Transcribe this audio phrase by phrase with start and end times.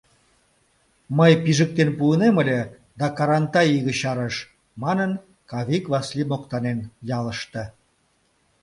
[1.17, 2.61] Мый пижыктен пуынем ыле,
[2.99, 4.35] да Карантай иге чарыш,—
[4.83, 5.11] манын,
[5.49, 6.79] Кавик Васли моктанен
[7.17, 7.63] ялыште.